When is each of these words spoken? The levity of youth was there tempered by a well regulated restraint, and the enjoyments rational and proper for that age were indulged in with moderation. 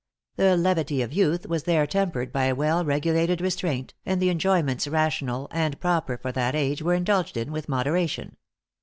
The 0.35 0.57
levity 0.57 1.03
of 1.03 1.13
youth 1.13 1.45
was 1.47 1.65
there 1.65 1.85
tempered 1.85 2.31
by 2.31 2.45
a 2.45 2.55
well 2.55 2.83
regulated 2.83 3.39
restraint, 3.39 3.93
and 4.03 4.19
the 4.19 4.29
enjoyments 4.31 4.87
rational 4.87 5.47
and 5.51 5.79
proper 5.79 6.17
for 6.17 6.31
that 6.31 6.55
age 6.55 6.81
were 6.81 6.95
indulged 6.95 7.37
in 7.37 7.51
with 7.51 7.69
moderation. 7.69 8.35